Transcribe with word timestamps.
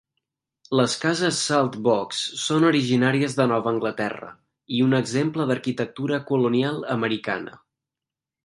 Les 0.77 0.93
cases 1.01 1.41
saltbox 1.49 2.21
són 2.45 2.65
originàries 2.71 3.37
de 3.41 3.47
Nova 3.53 3.71
Anglaterra 3.73 4.33
i 4.79 4.83
un 4.89 5.01
exemple 5.03 5.49
d'arquitectura 5.53 6.23
colonial 6.33 6.85
americana. 6.99 7.59